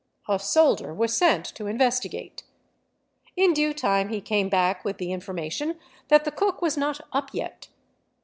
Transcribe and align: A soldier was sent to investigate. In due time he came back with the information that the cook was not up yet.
A 0.27 0.39
soldier 0.39 0.95
was 0.95 1.15
sent 1.15 1.45
to 1.45 1.67
investigate. 1.67 2.41
In 3.35 3.53
due 3.53 3.71
time 3.71 4.09
he 4.09 4.19
came 4.19 4.49
back 4.49 4.83
with 4.83 4.97
the 4.97 5.11
information 5.11 5.77
that 6.07 6.25
the 6.25 6.31
cook 6.31 6.59
was 6.59 6.75
not 6.75 7.01
up 7.13 7.35
yet. 7.35 7.67